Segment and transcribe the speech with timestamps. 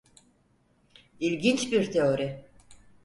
[1.19, 2.45] İlginç bir teori.